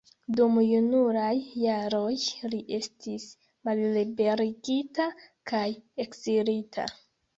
Dum 0.37 0.55
junulaj 0.67 1.33
jaroj 1.63 2.15
li 2.53 2.61
estis 2.79 3.27
malliberigita 3.69 5.07
kaj 5.53 5.65
ekzilita. 6.07 6.89